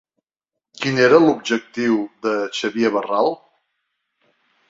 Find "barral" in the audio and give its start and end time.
2.97-3.31